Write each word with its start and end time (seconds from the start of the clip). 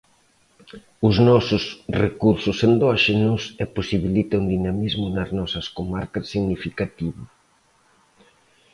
Os 1.07 1.15
nosos 1.27 1.63
recursos 2.03 2.57
endóxenos, 2.69 3.41
e 3.63 3.65
posibilita 3.77 4.39
un 4.41 4.45
dinamismo 4.55 5.05
nas 5.15 5.29
nosas 5.39 5.65
comarcas 5.77 6.25
significativo. 6.33 7.21